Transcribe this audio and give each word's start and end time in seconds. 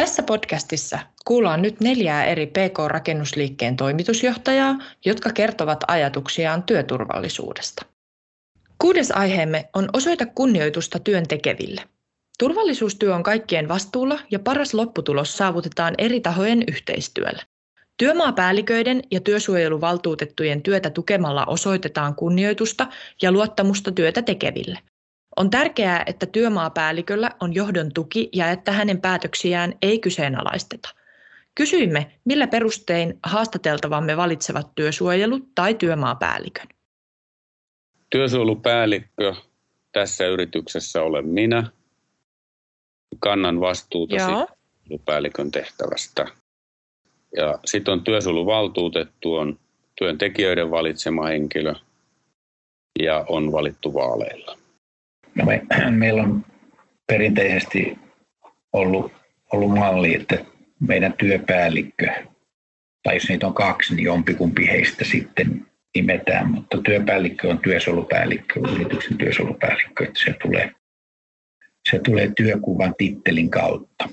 Tässä 0.00 0.22
podcastissa 0.22 0.98
kuullaan 1.24 1.62
nyt 1.62 1.80
neljää 1.80 2.24
eri 2.24 2.46
PK-rakennusliikkeen 2.46 3.76
toimitusjohtajaa, 3.76 4.78
jotka 5.04 5.30
kertovat 5.30 5.84
ajatuksiaan 5.88 6.62
työturvallisuudesta. 6.62 7.86
Kuudes 8.78 9.10
aiheemme 9.10 9.68
on 9.74 9.88
osoita 9.92 10.26
kunnioitusta 10.26 10.98
työn 10.98 11.28
tekeville. 11.28 11.82
Turvallisuustyö 12.38 13.14
on 13.14 13.22
kaikkien 13.22 13.68
vastuulla 13.68 14.18
ja 14.30 14.38
paras 14.38 14.74
lopputulos 14.74 15.36
saavutetaan 15.36 15.94
eri 15.98 16.20
tahojen 16.20 16.64
yhteistyöllä. 16.68 17.42
Työmaapäälliköiden 17.96 19.02
ja 19.10 19.20
työsuojeluvaltuutettujen 19.20 20.62
työtä 20.62 20.90
tukemalla 20.90 21.44
osoitetaan 21.46 22.14
kunnioitusta 22.14 22.86
ja 23.22 23.32
luottamusta 23.32 23.92
työtä 23.92 24.22
tekeville. 24.22 24.78
On 25.36 25.50
tärkeää, 25.50 26.02
että 26.06 26.26
työmaapäälliköllä 26.26 27.30
on 27.40 27.54
johdon 27.54 27.92
tuki 27.92 28.28
ja 28.32 28.50
että 28.50 28.72
hänen 28.72 29.00
päätöksiään 29.00 29.74
ei 29.82 29.98
kyseenalaisteta. 29.98 30.88
Kysyimme, 31.54 32.12
millä 32.24 32.46
perustein 32.46 33.18
haastateltavamme 33.22 34.16
valitsevat 34.16 34.74
työsuojelu- 34.74 35.48
tai 35.54 35.74
työmaapäällikön. 35.74 36.66
Työsuojelupäällikkö 38.10 39.34
tässä 39.92 40.26
yrityksessä 40.26 41.02
olen 41.02 41.26
minä. 41.28 41.70
Kannan 43.18 43.60
vastuuta 43.60 44.16
työsuojelupäällikön 44.16 45.50
tehtävästä. 45.50 46.26
Ja 47.36 47.58
sitten 47.64 47.92
on 47.92 48.04
työsuojeluvaltuutettu, 48.04 49.34
on 49.34 49.58
työntekijöiden 49.98 50.70
valitsema 50.70 51.26
henkilö 51.26 51.74
ja 53.02 53.24
on 53.28 53.52
valittu 53.52 53.94
vaaleilla. 53.94 54.59
No 55.34 55.44
me, 55.44 55.62
meillä 55.90 56.22
on 56.22 56.44
perinteisesti 57.06 57.98
ollut, 58.72 59.12
ollut 59.52 59.70
malli, 59.70 60.14
että 60.14 60.38
meidän 60.80 61.12
työpäällikkö, 61.12 62.06
tai 63.02 63.14
jos 63.14 63.28
niitä 63.28 63.46
on 63.46 63.54
kaksi, 63.54 63.94
niin 63.94 64.04
jompikumpi 64.04 64.66
heistä 64.66 65.04
sitten 65.04 65.66
nimetään, 65.94 66.50
mutta 66.50 66.78
työpäällikkö 66.84 67.48
on 67.48 67.58
työsolupäällikkö, 67.58 68.60
yrityksen 68.72 69.18
työsolupäällikkö, 69.18 70.04
että 70.04 70.20
se 70.24 70.34
tulee, 70.42 70.72
se 71.90 71.98
tulee 71.98 72.32
työkuvan 72.36 72.94
tittelin 72.98 73.50
kautta. 73.50 74.08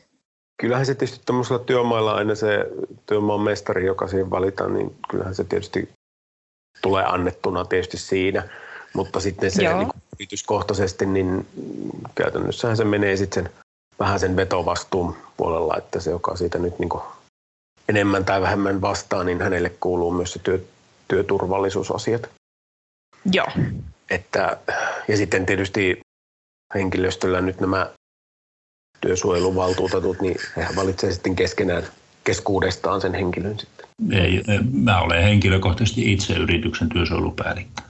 Kyllähän 0.62 0.86
se 0.86 0.96
tietysti 0.96 1.26
tämmöisellä 1.26 1.64
työmailla 1.64 2.14
aina 2.14 2.36
se 2.36 2.66
työmaan 3.06 3.42
mestari, 3.42 3.86
joka 3.86 4.08
siihen 4.08 4.30
valitaan, 4.30 4.74
niin 4.74 4.96
kyllähän 5.10 5.36
se 5.36 5.44
tietysti 5.44 5.90
tulee 6.82 7.04
annettuna 7.06 7.66
tietysti 7.66 7.98
siinä. 7.98 8.44
Mutta 8.94 9.20
sitten 9.20 9.52
se 9.52 9.74
niin 9.74 9.90
yrityskohtaisesti, 10.20 11.06
niin 11.06 11.48
käytännössähän 12.16 12.78
se 12.78 12.84
menee 12.84 13.18
sitten 13.18 13.44
sen, 13.44 13.54
vähän 14.00 14.20
sen 14.20 14.36
vetovastuun 14.36 15.16
puolella, 15.38 15.78
että 15.78 16.00
se, 16.00 16.10
joka 16.12 16.36
siitä 16.36 16.58
nyt 16.60 16.80
niin 16.80 16.90
enemmän 17.90 18.26
tai 18.26 18.42
vähemmän 18.42 18.82
vastaa, 18.82 19.24
niin 19.24 19.42
hänelle 19.42 19.70
kuuluu 19.70 20.12
myös 20.12 20.34
se 20.34 20.40
työ, 20.40 20.60
työturvallisuusasiat. 21.08 22.30
Joo. 23.32 23.48
Että, 24.10 24.58
ja 25.08 25.18
sitten 25.18 25.46
tietysti 25.46 26.00
henkilöstöllä 26.76 27.42
nyt 27.42 27.60
nämä 27.60 27.90
työsuojeluvaltuutetut, 29.02 30.22
niin 30.22 30.38
hehän 30.58 30.76
valitsee 30.76 31.14
sitten 31.14 31.36
keskenään 31.36 31.84
keskuudestaan 32.24 33.02
sen 33.02 33.14
henkilön 33.14 33.60
sitten. 33.60 33.88
Ei, 34.12 34.44
mä 34.72 35.02
olen 35.02 35.24
henkilökohtaisesti 35.24 36.14
itse 36.14 36.34
yrityksen 36.34 36.90
työsuojelupäällikkö. 36.90 37.82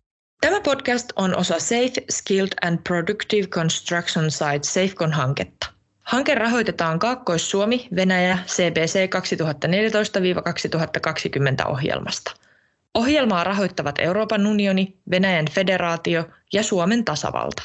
Tämä 0.41 0.61
podcast 0.61 1.09
on 1.15 1.37
osa 1.37 1.59
Safe, 1.59 1.93
Skilled 2.09 2.51
and 2.61 2.79
Productive 2.87 3.47
Construction 3.47 4.31
Site 4.31 4.67
SafeCon-hanketta. 4.67 5.67
Hanke 6.03 6.35
rahoitetaan 6.35 6.99
Kaakkois-Suomi, 6.99 7.87
Venäjä, 7.95 8.37
CBC 8.47 9.09
2014-2020 11.65 11.71
ohjelmasta. 11.71 12.31
Ohjelmaa 12.93 13.43
rahoittavat 13.43 13.95
Euroopan 13.99 14.47
unioni, 14.47 14.97
Venäjän 15.11 15.45
federaatio 15.51 16.29
ja 16.53 16.63
Suomen 16.63 17.05
tasavalta. 17.05 17.63